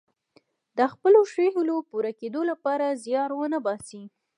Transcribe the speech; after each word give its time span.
د 0.77 0.79
خپلو 0.93 1.19
ښو 1.31 1.45
هیلو 1.55 1.77
پوره 1.89 2.11
کیدو 2.19 2.41
لپاره 2.51 2.97
زیار 3.03 3.29
ونه 3.33 3.59
باسي. 3.65 4.03